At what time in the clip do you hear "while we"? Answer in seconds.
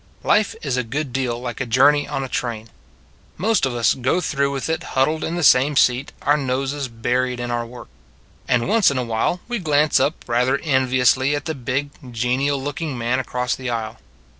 9.03-9.59